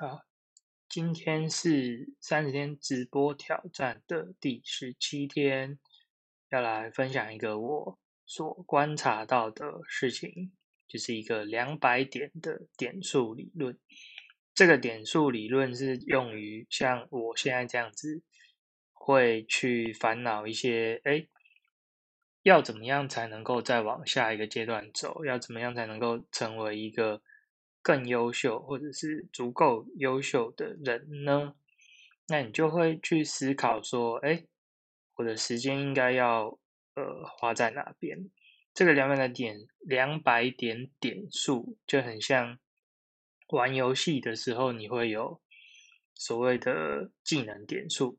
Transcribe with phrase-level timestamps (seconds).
[0.00, 0.24] 好，
[0.88, 5.78] 今天是三十天直播挑战的第十七天，
[6.48, 10.52] 要来分享一个我所观察到的事情，
[10.88, 13.78] 就是一个两百点的点数理论。
[14.54, 18.22] 这个点数理论是用于像我现在这样子，
[18.94, 21.26] 会去烦恼一些，哎，
[22.42, 25.26] 要怎么样才能够再往下一个阶段走？
[25.26, 27.20] 要怎么样才能够成为一个？
[27.82, 31.54] 更优秀，或者是足够优秀的人呢？
[32.28, 34.44] 那你就会去思考说：，哎，
[35.16, 36.58] 我的时间应该要
[36.94, 38.30] 呃花在哪边？
[38.74, 42.58] 这个两百的点两百点点数就很像
[43.48, 45.40] 玩游戏的时候，你会有
[46.14, 48.18] 所谓的技能点数。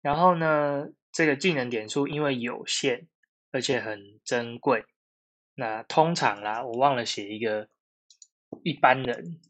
[0.00, 3.06] 然后呢，这个技能点数因为有限，
[3.52, 4.84] 而且很珍贵。
[5.54, 7.68] 那通常啦，我忘了写一个。
[8.62, 9.40] 一般人，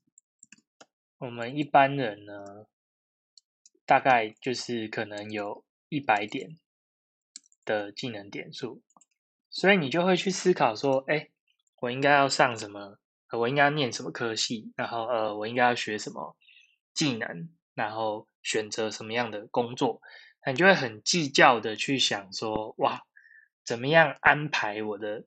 [1.18, 2.66] 我们一般人呢，
[3.84, 6.58] 大概就是可能有一百点
[7.64, 8.82] 的技能点数，
[9.48, 11.28] 所以你就会去思考说，哎，
[11.80, 12.98] 我应该要上什么？
[13.32, 14.72] 我应该要念什么科系？
[14.76, 16.36] 然后，呃，我应该要学什么
[16.94, 17.48] 技能？
[17.74, 20.00] 然后选择什么样的工作？
[20.46, 23.02] 你就会很计较的去想说，哇，
[23.64, 25.24] 怎么样安排我的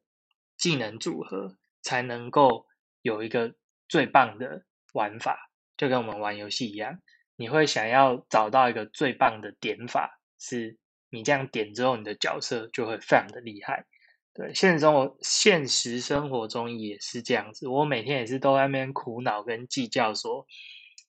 [0.55, 2.65] 技能组合才能够
[3.02, 3.55] 有一个。
[3.94, 6.99] 最棒的玩法就跟我们玩游戏一样，
[7.36, 10.80] 你会想要找到一个最棒的点法，是
[11.11, 13.86] 你这样点之后，你的角色就会非常的厉害。
[14.33, 17.67] 对，现实中现实生活中也是这样子。
[17.67, 20.47] 我每天也是都在那边苦恼跟计较，说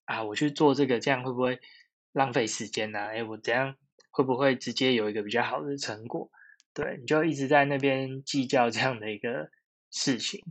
[0.04, 1.58] 啊，我去做这个，这样会不会
[2.12, 2.98] 浪费时间呢？
[2.98, 3.76] 哎，我怎样
[4.10, 6.30] 会不会直接有一个比较好的成果？
[6.74, 9.48] 对，你就一直在那边计较这样的一个
[9.90, 10.44] 事情。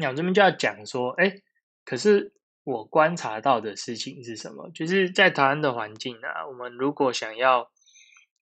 [0.00, 1.42] 那我这边就要讲说，哎，
[1.84, 2.32] 可是
[2.64, 4.70] 我观察到的事情是什么？
[4.70, 7.70] 就是在台湾的环境啊，我们如果想要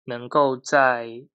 [0.04, 1.26] 能够在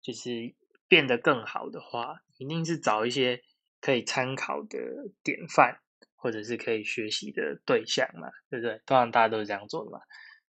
[0.00, 0.54] 就是
[0.88, 3.42] 变得更好的话，一定是找一些
[3.82, 4.78] 可以参考的
[5.22, 5.82] 典范，
[6.16, 8.80] 或者是可以学习的对象嘛，对不对？
[8.86, 10.00] 通常大家都是这样做的嘛，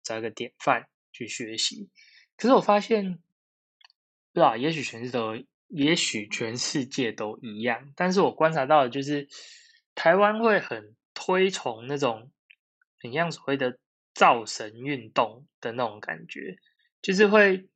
[0.03, 1.89] 找一个典范去学习。
[2.37, 3.15] 可是我发现，
[4.33, 5.35] 不知道，也许全是都。
[5.67, 9.27] 也许全世界都一样，但是我观察到的就是，
[9.95, 12.31] 台湾会很推崇那种
[13.01, 13.77] 很像所谓的
[14.13, 16.57] 造神运动的那种感觉，
[17.01, 17.67] 就是会，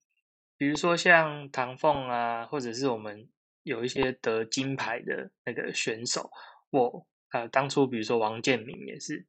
[0.56, 3.28] 比如说像唐凤啊，或者是我们
[3.64, 6.32] 有一些得金牌的那个选手，
[6.70, 9.26] 我呃当初比如说王建民也是，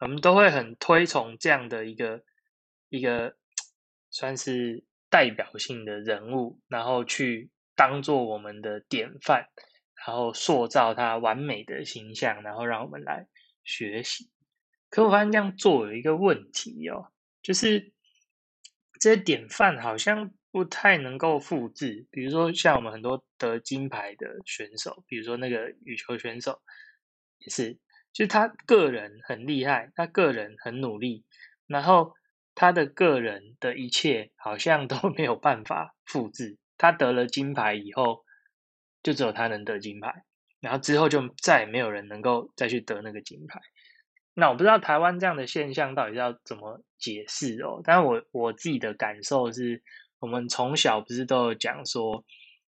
[0.00, 2.22] 我们都会很推崇这样的一个
[2.88, 3.36] 一个
[4.10, 7.50] 算是代表性的人物，然后去。
[7.76, 9.46] 当做我们的典范，
[9.94, 13.28] 然后塑造他完美的形象，然后让我们来
[13.62, 14.30] 学习。
[14.88, 17.92] 可我发现这样做有一个问题哦，就是
[18.98, 22.06] 这些典范好像不太能够复制。
[22.10, 26.62] 比如说像我们很多得金牌的选手，比如说那个羽球选手，
[27.38, 27.74] 也是，
[28.12, 31.24] 就是他个人很厉害，他个人很努力，
[31.66, 32.14] 然后
[32.54, 36.56] 他的个人的一切好像都没有办法复制。
[36.78, 38.24] 他得了金牌以后，
[39.02, 40.24] 就只有他能得金牌，
[40.60, 43.60] 然后之后就再也没有人能够再去得那个金牌。
[44.34, 47.80] 那我不知道台湾这样的现象到底要怎么解释哦。
[47.82, 49.82] 但是我我自己的感受是，
[50.18, 52.22] 我们从小不是都有讲说，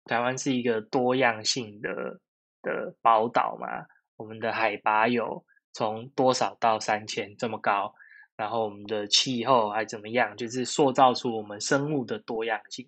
[0.04, 2.20] 台湾是一个多样性的
[2.60, 3.86] 的宝岛嘛？
[4.16, 7.94] 我们的海拔有从多少到三千这么高，
[8.36, 10.36] 然后我们的气候还怎么样？
[10.36, 12.86] 就是塑造出我们生物的多样性。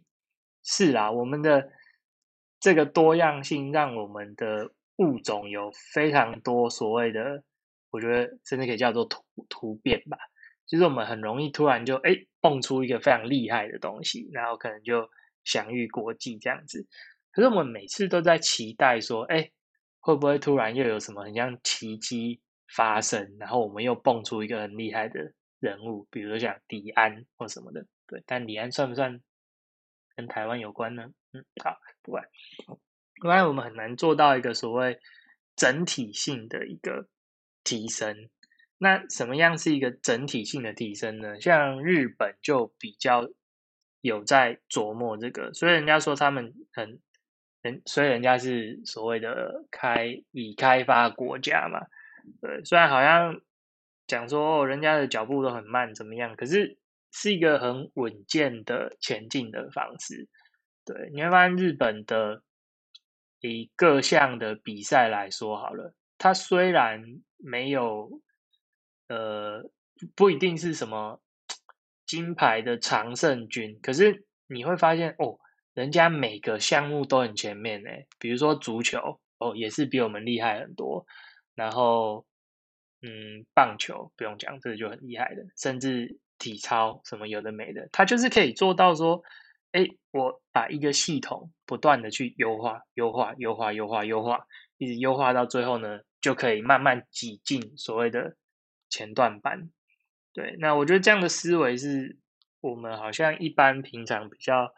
[0.69, 1.71] 是啊，我们的
[2.59, 7.45] 这个多样性让我们的物种有非常多所谓的，
[7.91, 10.19] 我觉得甚至可以叫做突突变吧。
[10.67, 15.09] 就是我们很容易突然就哎蹦出一个非常厉害的东西，然后可能就
[15.45, 16.85] 享誉国际这样子。
[17.31, 19.49] 可是我们每次都在期待说，哎，
[20.01, 22.41] 会不会突然又有什么很像奇迹
[22.75, 27.87] 发生，然后我们又蹦出一个很厉害的人物，比如说像李安或什么的。
[28.09, 29.21] 对，但李安算不算？
[30.17, 32.25] 跟台湾有关呢，嗯，好，不管，
[33.21, 34.99] 不然我们很难做到一个所谓
[35.55, 37.07] 整体性的一个
[37.63, 38.31] 提升。
[38.79, 41.39] 那什么样是一个整体性的提升呢？
[41.39, 43.29] 像日本就比较
[44.01, 46.99] 有在琢磨这个，所以人家说他们很，
[47.61, 51.87] 人，所以人家是所谓的开已开发国家嘛，
[52.41, 53.43] 对，虽然好像
[54.07, 56.79] 讲说人家的脚步都很慢，怎么样，可是。
[57.19, 60.29] 是一个很稳健的前进的方式，
[60.85, 62.43] 对，你会发现日本的
[63.41, 67.03] 以各项的比赛来说好了，它虽然
[67.39, 68.21] 没有
[69.09, 69.71] 呃，
[70.15, 71.23] 不一定是什么
[72.05, 75.39] 金牌的常胜军，可是你会发现哦，
[75.73, 77.91] 人家每个项目都很前面呢。
[78.19, 81.07] 比如说足球，哦，也是比我们厉害很多。
[81.55, 82.27] 然后，
[83.01, 89.23] 嗯，棒球不用讲，这个就很厉害的，甚至体操什么有的没的，它就是可以做到说，
[89.73, 94.47] 哎，我把一个系统不断的去优化、优化、优化、优化、优化，
[94.79, 98.37] 一直优化到最后呢，就可以慢慢挤进所谓的。
[98.89, 99.69] 前段班，
[100.33, 102.17] 对，那我觉得这样的思维是
[102.61, 104.73] 我们好像一般平常比较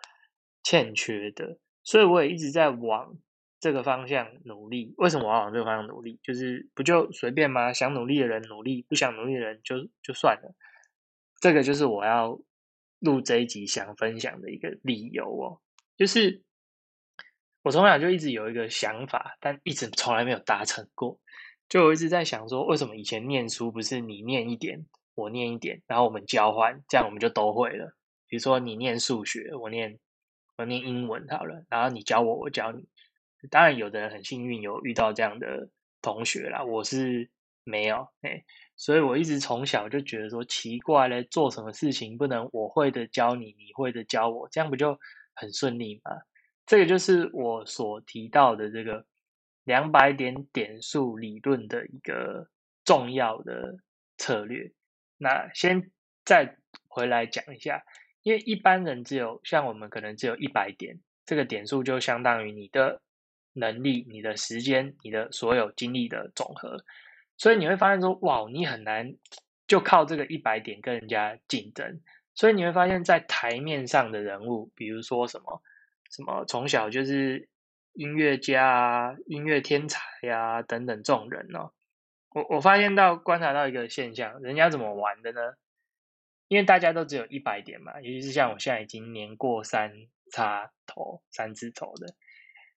[0.63, 3.19] 欠缺的，所以我也一直在往
[3.61, 4.95] 这个方向努力。
[4.97, 6.19] 为什么我要往这个方向努力？
[6.23, 7.71] 就是不就随便吗？
[7.71, 10.55] 想努力的人努力，不想努力的人就就算了。
[11.41, 12.41] 这个就是我要
[12.99, 15.61] 录这一集想分享的一个理由哦，
[15.97, 16.43] 就是
[17.63, 21.21] 我从小就一直有一个想法，但一直从来没有达成过。
[21.69, 27.95] 就我一直在想说，为什么以前念书不是你念一点，我念一点，然后我们交换，这样我们就都会了。
[28.27, 29.99] 比如说你念数学，我念
[30.57, 32.89] 我念英文好了，然后你教我，我教你。
[33.51, 35.69] 当然，有的人很幸运有遇到这样的
[36.01, 37.31] 同学啦，我是
[37.69, 38.43] 没有哎，
[38.77, 44.99] 所以我一直从小就觉得说奇怪嘞，做什么事情不能我会的教你，你会的教我，这样不就
[45.35, 46.13] 很顺利吗？
[46.67, 49.05] 这个就是我所提到的这个。
[49.65, 52.49] 两百点点数理论的一个
[52.87, 53.77] 重要的
[54.17, 54.73] 策略。
[55.19, 55.91] 那先
[56.25, 56.57] 再
[56.89, 57.83] 回来讲一下，
[58.23, 63.03] 因为一般人只有像我们可能只有一百点，这个点数就相当于你的
[63.53, 66.83] 能力、你的时间、你的所有精力的总和。
[67.39, 69.15] 所以你会发现说，哇，你很难
[69.67, 72.03] 就靠这个一百点跟人家竞争。
[72.35, 75.63] 所以你会发现在台面上的人物，比如说什么
[76.11, 77.49] 什么，从小就是。
[77.95, 81.73] 音乐家啊，音乐天才呀，等等这种人哦，
[82.31, 85.41] 我我发现到观察到一个现象，人家怎么玩的呢？
[86.47, 89.93] 因为大家都只有一百点嘛，尤其是像我现在已经年过三
[90.31, 92.15] 叉头、三字头的，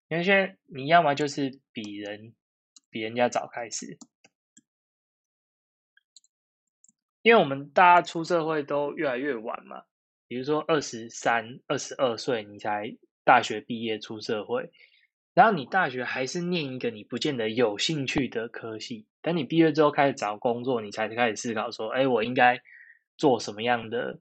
[0.08, 2.34] 因为现在你要么就是比人
[2.90, 4.00] 比人家早开始，
[7.22, 9.84] 因为我们大家出社会都越来越晚嘛，
[10.28, 14.72] 比如说二十三、二十二岁你才大学毕业出社会。
[15.34, 22.60] 然后你大学还是念一个你不见得有兴趣的科系，等你毕业之后开始找工作，你才开始思考说，哎，我应该
[23.18, 24.20] 做什么样的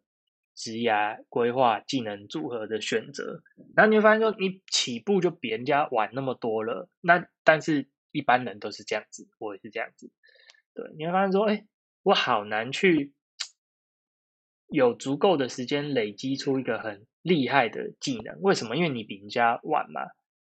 [0.55, 0.93] 职业
[1.29, 3.43] 规划、技能组合的选择。
[3.75, 6.89] 然后你会发现说，你起步就比人家晚那么多了。
[7.01, 10.13] 那但是一般人都是这样子，我也是这样子。
[10.75, 11.67] 对，你会发现说，哎，
[12.03, 13.13] 我好难去
[14.69, 18.41] 有足够的时间累积出一个很厉害的技能。
[18.41, 18.77] 为什么？
[18.77, 20.03] 因为你比人家晚嘛。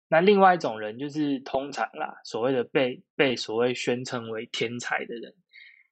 [0.09, 5.35] 那另外一种人就是通常啦，所谓的被被所谓宣称为天才的人，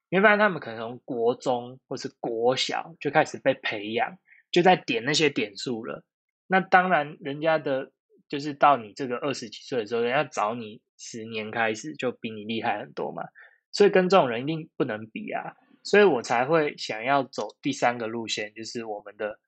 [0.09, 4.17] 你会发现他们可能从国中或是国小就开始被培养，
[4.51, 6.03] 就在点那些点数了。
[6.47, 7.93] 那当然，人家的
[8.27, 13.23] 就是到你这个二十几岁的时候，人家找你十年开始就比你厉害很多嘛，
[13.71, 15.55] 所以跟这种人一定不能比啊。
[15.83, 19.39] 所以我才会想要走第三个路线，就是我们的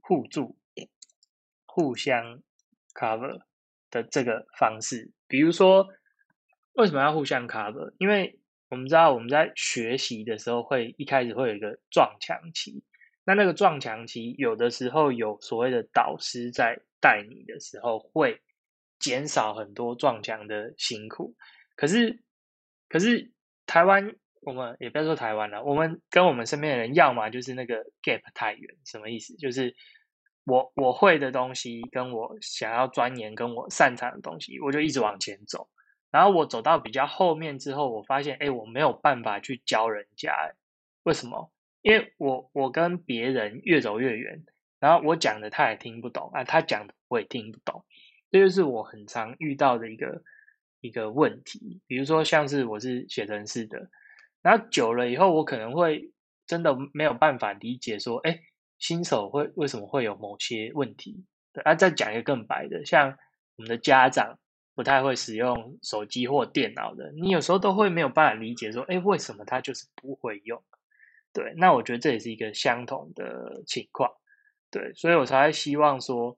[0.00, 0.56] 互助、
[1.66, 2.42] 互相
[2.94, 3.42] cover。
[3.88, 5.86] 的这个方式，比如说，
[6.72, 7.94] 为什么要互相 cover？
[7.98, 12.82] 因为我们知道我们在学习的时候，会一开始会有一个撞墙期。
[13.24, 18.42] 那那个撞墙期，有的时候有所谓的导师在带你的时候，会
[18.98, 21.36] 减少很多撞墙的辛苦。
[21.76, 22.20] 可是，
[22.88, 23.30] 可是
[23.66, 29.36] 台湾，我们也不要说台湾了，我们跟我们身边的人，要么就是那个 gap 太远，什么意思？
[29.36, 29.74] 就是。
[30.48, 35.68] 我我会的东西，跟我想要钻研、跟我擅长的东西，我就一直往前走。
[36.12, 40.52] 然后我走到比较后面之后，我发现，哎，我没有办法去教人家。
[41.02, 41.50] 为什么？
[41.82, 44.44] 因为我我跟别人越走越远，
[44.78, 47.84] 然后我讲的他也听不懂啊，他讲的我也听不懂。
[48.30, 50.22] 这就是我很常遇到的一个
[50.80, 51.80] 一个问题。
[51.86, 53.90] 比如说，像是我是写程式的，
[54.42, 56.12] 然后久了以后，我可能会
[56.46, 58.40] 真的没有办法理解说，哎。
[58.78, 61.24] 新手会为什么会有某些问题？
[61.50, 63.16] 对啊，再讲一个更白的，像
[63.56, 64.38] 我们的家长
[64.74, 70.62] 不太会使用手机或电脑的，你有时候都会没有办法理解说，哎，为什么他就是不会用？
[71.32, 74.12] 对，那我觉得这也是一个相同的情况，
[74.70, 76.36] 对，所以我才希望说，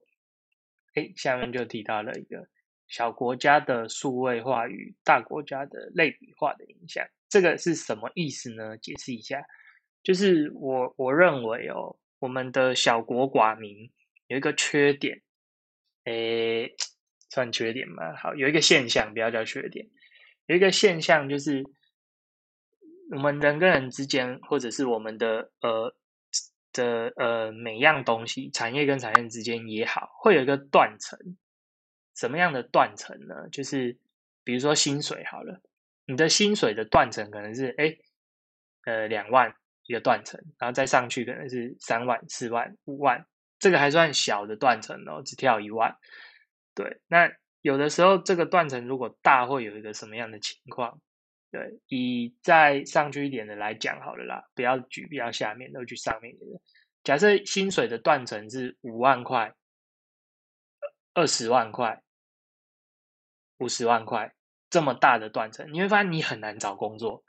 [0.93, 2.47] 哎，下面就提到了一个
[2.89, 8.77] 小国家的数位化与大国家的类比化的影响，这个是什么意思呢？
[8.77, 9.41] 解释一下，
[10.03, 11.95] 就是我我认为哦。
[12.21, 13.89] 我们的小国寡民
[14.27, 15.21] 有一个缺点，
[16.03, 16.75] 诶，
[17.29, 18.13] 算缺点吗？
[18.17, 19.87] 好，有一个现象，不要叫缺点。
[20.47, 21.63] 有一个现象就是，
[23.11, 25.95] 我们人跟人之间，或者是我们的呃
[26.73, 31.17] 的呃每样东西，产业跟产业之间也好，会有一个断层。
[32.19, 33.47] 什么样的断层呢？
[33.49, 33.97] 就是
[34.43, 35.61] 比如说薪水好了，
[36.05, 37.97] 你的薪水的断层可能是哎
[38.83, 43.25] 呃两万一个断层，然后再上去可能是三万、四万、五万，
[43.57, 45.95] 这个还算小的断层哦，只跳一万。
[46.75, 50.99] 对，那有的时候这个断层如果大，会有一个什么样的情况？
[51.51, 56.45] 对，以再上去一点的来讲好了啦，不要举比较下面，都举上面的。
[57.01, 59.55] 假设薪水的断层是五万块、
[61.13, 62.03] 二十万块、
[63.59, 64.33] 五十万块
[64.69, 67.23] 这么大的断层，你会发现你很难找工作。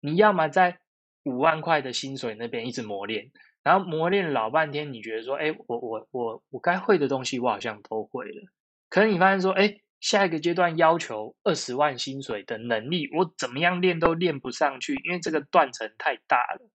[0.00, 0.78] 你要么在
[1.24, 3.30] 五万块的薪水那边一直磨练，
[3.62, 8.42] 然后磨练老半天，你觉得说，哎，我我我我该会的东西我好像都会了，
[8.88, 9.80] 可是你发现说，哎。
[9.98, 16.70] 下一个阶段要求二十万薪水的能力，我怎么样练都练不上去，因为这个断层太大了。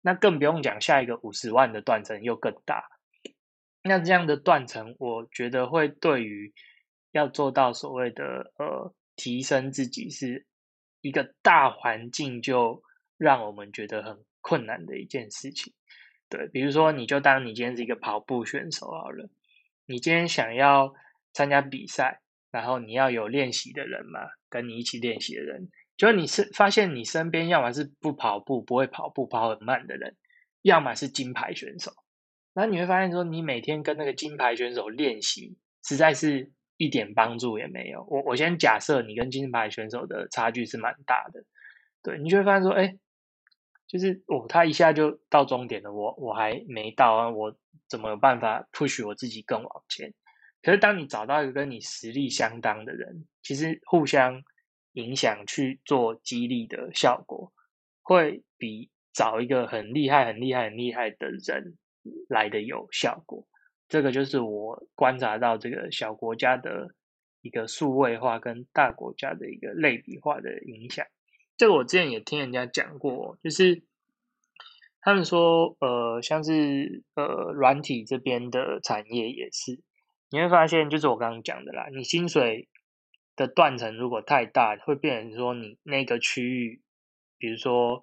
[0.00, 2.82] 那更不用讲下一个五十万的断层又更大。
[3.84, 6.54] 那这样的断层，我觉得会对于
[7.12, 10.46] 要做到所谓的呃提升自己，是
[11.00, 12.82] 一个大环境就
[13.16, 15.72] 让我们觉得很困难的一件事情。
[16.28, 19.30] 对，比如说你就当你今天是一个跑步选手好了，
[19.86, 20.92] 你今天想要
[21.32, 22.18] 参加比赛。
[22.52, 30.18] 然后你要有练习的人嘛，跟你一起练习的人，就是你是发现你身边要么是不跑步、不会跑步、跑很慢的人，
[30.60, 31.92] 要么是金牌选手。
[32.52, 38.04] 然后你会发现说，你每天跟那个金牌选手练习，实在是一点帮助也没有。
[38.10, 41.44] 我我先假设你跟金牌选手的差距是蛮大的，
[42.02, 42.98] 对你就会发现说，哎，
[43.86, 47.56] 就是哦，他一下就到终点了，我我还没到啊，我
[47.88, 50.12] 怎么有办法 push 我自己更往前？
[50.60, 54.42] 可是，当你找到一个跟你实力相当的人，其实互相
[54.94, 57.52] 影响去做激励的效果，
[58.02, 61.78] 会比找一个很厉害、很厉害、很厉害的人
[62.28, 63.46] 来的有效果。
[63.92, 66.94] 这个就是我观察到这个小国家的
[67.42, 71.04] 一个数位化跟大国家的一个类比化的影响。
[71.58, 73.82] 这个我之前也听人家讲过，就是
[75.02, 79.82] 他们说，呃，像是呃软体这边的产业也是。
[80.30, 82.70] 你会发现，就是我刚刚讲的啦，你薪水
[83.36, 86.80] 的断层如果太大，会变成说你那个区域，
[87.36, 88.02] 比如说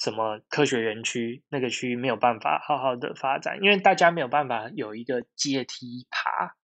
[0.00, 6.56] 什么科学园区那个区域没有办法好好的发展，因为大家没有办法有一个阶梯爬，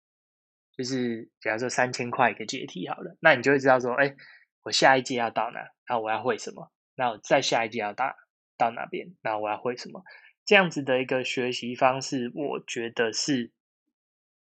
[0.76, 4.16] 就是假如说三千块一个阶梯好了，那你就会知道说，哎，
[4.62, 8.16] 我下一阶要到哪，然后我要会什么，那我再下一阶要到
[8.56, 10.02] 到哪边，那我要会什么，
[10.44, 13.52] 这样子的一个学习方式，我觉得是。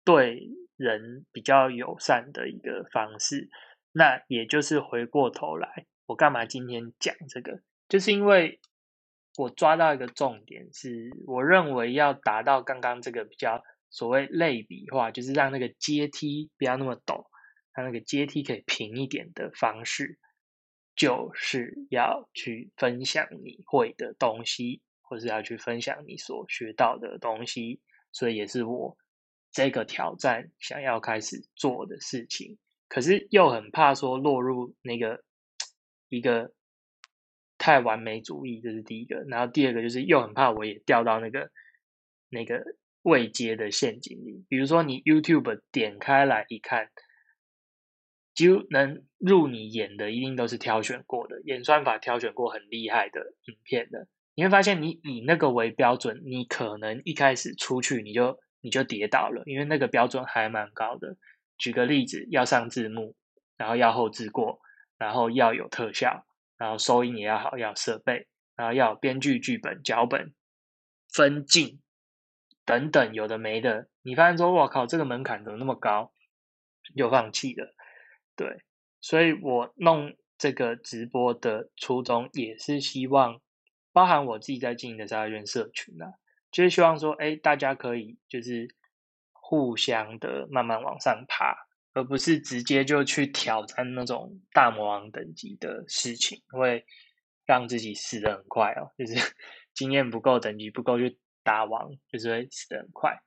[0.06, 3.50] 对人比较友善的一个方式，
[3.92, 7.60] 那也就是回过头来，我干嘛今天讲这个？
[7.90, 8.60] 就是因为
[9.38, 17.26] 我抓到一个重点，是我认为要达到刚刚这个比较所谓类比化，就是让那个阶梯不要那么陡，
[17.74, 20.20] 让那个阶梯可以平一点的方式，
[20.96, 27.80] 就是要去分享你会的东西，或是要去分享你所学到的东西，
[28.12, 28.98] 所以也是我。
[29.50, 35.24] 这个挑战想要开始做的事情，可是又很怕说落入那个
[36.10, 36.52] 一个
[37.58, 39.24] 太完美主义，这是第一个。
[39.28, 41.52] 然后第二个就是又很怕我也掉到那个
[42.30, 42.64] 那个
[43.02, 44.46] 未接的陷阱里。
[44.48, 46.90] 比如说你 YouTube 点开来一看，
[48.34, 54.08] 就能入你眼的，一定都是挑选过的，演算法挑选过很厉害的影片的。
[54.36, 58.40] 你会发现，你以那个为标准，你可能一开始出去你就。
[58.60, 61.16] 你就跌倒了，因为那个标准还蛮高的。
[61.60, 63.16] 举个例子，要上字幕，
[63.56, 64.60] 然后要后置过，
[64.98, 66.26] 然后要有特效，
[66.58, 70.34] 然后收音也要好，要设备，然后要编剧、剧本、脚本、
[71.14, 71.80] 分镜
[72.66, 73.90] 等等，有的没的。
[74.02, 76.12] 你发现说，我靠，这个门槛怎么那么高？
[76.96, 77.76] 就放弃了。
[78.36, 78.62] 对，
[79.02, 83.42] 所以我弄这个直播的初衷，也是希望
[83.92, 86.14] 包含我自己在经营的沙拉圈社群啊。
[86.50, 88.74] 就是希望说，哎，大家可以就是
[89.34, 91.67] 互相的慢慢往上爬，
[91.98, 96.86] 而不是直接就去挑战那种大魔王等级的事情，会
[97.44, 98.94] 让自己死的很快哦。
[99.00, 99.16] 就是
[99.74, 101.06] 经验不够，等级不够，就
[101.42, 103.18] 打王，就是会死的很快。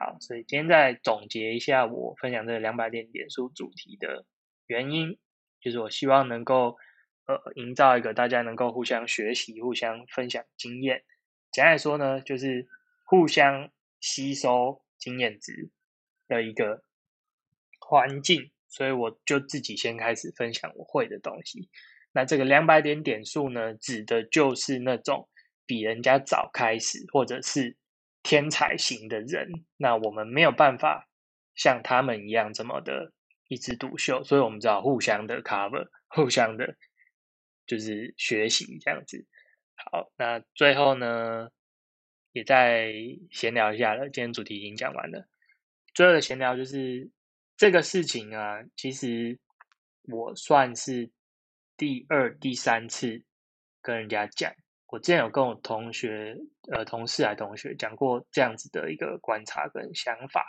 [0.00, 4.24] 好，所以今天再总结一下我分享这两百点点数主题的
[4.68, 5.18] 原因，
[5.60, 6.78] 就是我希望能够
[7.26, 11.04] 呃营造一个大家能够互相学习、互相分享经验。
[11.52, 12.66] 简单来说呢，就是
[13.04, 15.68] 互相吸收经验值
[16.26, 16.82] 的一个
[17.86, 21.68] 环境，所以我就自己先开始分享我会的东西。
[22.12, 25.28] 那这个两百点点数呢，指的就是那种
[25.66, 27.76] 比人家早开始或者是
[28.22, 29.50] 天才型的人。
[29.76, 31.08] 那我们没有办法
[31.54, 33.12] 像他们一样这么的
[33.48, 36.76] 一枝独秀，所以我们只好互相的 cover， 互相的，
[37.66, 39.26] 就是学习这样子。
[39.76, 41.50] 好，那最后呢，
[42.32, 42.94] 也再
[43.30, 44.08] 闲聊一下了。
[44.08, 45.26] 今天主题已经讲完了，
[45.92, 47.10] 最后的闲聊就是
[47.56, 49.38] 这个事情啊，其实
[50.04, 51.10] 我算是。
[51.76, 53.20] 第二、第三次
[53.82, 54.54] 跟人家讲，
[54.86, 56.38] 我之前有跟我同学、
[56.70, 60.46] 呃同事还同学讲过这样子的一个观察跟想法，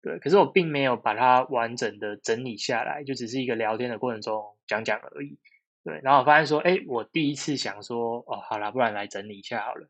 [0.00, 5.36] 对，可是我并没有把它完整的整理下来，就只是一个聊天的过程中讲讲而已，
[5.82, 5.98] 对。
[6.04, 9.88] 然后我发现说，哎，我第一次想说，哦，好了，不然来整理一下好了，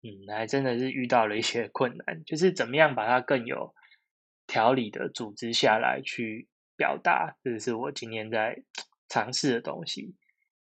[0.00, 3.74] 嗯，还真的是遇到了一些 困难，就是怎么样把它更有
[4.46, 8.62] 条理的组织下来去表达，这是我今天在。
[9.06, 10.16] 尝试的东西，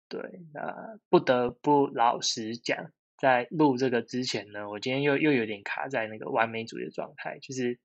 [0.07, 0.21] 对，
[0.53, 7.79] 那不得不老实讲，在录这个之前呢，我今天又又有点卡在那个完美主义的状态，就是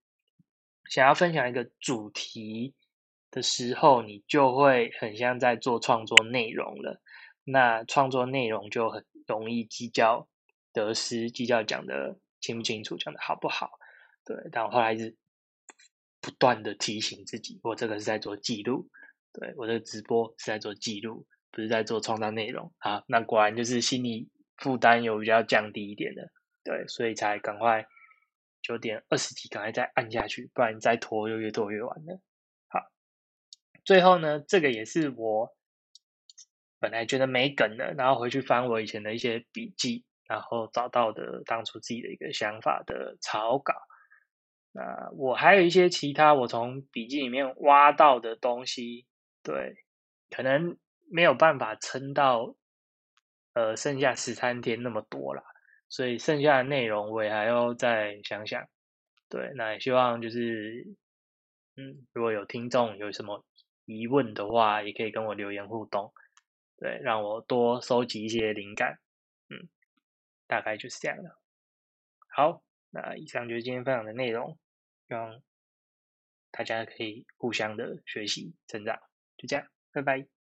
[0.89, 2.73] 想要分享一个主题
[3.31, 6.99] 的时候，你就会很像在做创作内容了。
[7.45, 10.27] 那创作内容就很容易计较
[10.73, 13.79] 得失，计较讲的清不清楚，讲的好不好。
[14.25, 15.15] 对，但我后来是
[16.21, 18.89] 不断的提醒自己，我这个是在做记录。
[19.31, 23.03] 对，我的直播是在做记录，不是在做创造内容啊。
[23.07, 26.31] 那果然就是心理负担有比较降低一点的，
[26.63, 27.85] 对，所以才赶快
[28.61, 32.19] 九点二十几，赶快再按下去，不然再拖又越拖越晚了。
[32.67, 32.91] 好，
[33.85, 35.55] 最后呢，这个也是我
[36.79, 43.75] 本来觉得没梗的，然后回去翻我以前的一些笔记，然后找到的当初自己的一个想法的草稿。
[44.79, 49.05] 那我还有一些其他我从笔记里面挖到的东西。
[49.43, 49.75] 对，
[50.29, 50.77] 可能
[51.11, 52.55] 没有办法撑到，
[53.53, 55.43] 呃，剩下十三天那么多啦，
[55.89, 58.65] 所以剩下的内容我也还要再想想。
[59.27, 60.87] 对，那也希望就是，
[61.75, 63.43] 嗯，如果有听众有什么
[63.85, 66.13] 疑问的话，也可以跟我留言互动，
[66.77, 68.97] 对，让我多收集一些灵感。
[69.49, 69.67] 嗯，
[70.47, 71.35] 大概就是这样的。
[72.29, 74.57] 好，那以上就是今天分享的内容，
[75.09, 75.41] 希望
[76.51, 79.01] 大家可以互相的学习成长。
[79.37, 80.38] 就这样，拜拜。